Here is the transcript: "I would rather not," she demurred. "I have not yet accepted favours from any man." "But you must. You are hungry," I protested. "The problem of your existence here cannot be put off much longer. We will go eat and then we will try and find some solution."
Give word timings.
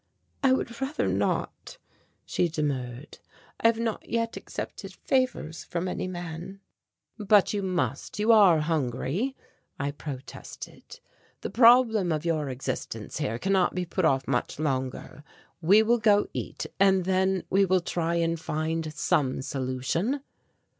"I 0.41 0.51
would 0.51 0.81
rather 0.81 1.07
not," 1.07 1.77
she 2.25 2.47
demurred. 2.49 3.19
"I 3.59 3.67
have 3.67 3.77
not 3.77 4.09
yet 4.09 4.35
accepted 4.35 4.95
favours 4.95 5.63
from 5.63 5.87
any 5.87 6.07
man." 6.07 6.59
"But 7.19 7.53
you 7.53 7.61
must. 7.61 8.17
You 8.17 8.31
are 8.31 8.61
hungry," 8.61 9.35
I 9.79 9.91
protested. 9.91 10.99
"The 11.41 11.51
problem 11.51 12.11
of 12.11 12.25
your 12.25 12.49
existence 12.49 13.19
here 13.19 13.37
cannot 13.37 13.75
be 13.75 13.85
put 13.85 14.05
off 14.05 14.27
much 14.27 14.57
longer. 14.57 15.23
We 15.61 15.83
will 15.83 15.99
go 15.99 16.27
eat 16.33 16.65
and 16.79 17.05
then 17.05 17.43
we 17.51 17.63
will 17.63 17.79
try 17.79 18.15
and 18.15 18.39
find 18.39 18.91
some 18.95 19.43
solution." 19.43 20.21